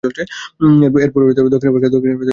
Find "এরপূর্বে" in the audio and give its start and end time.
0.99-1.31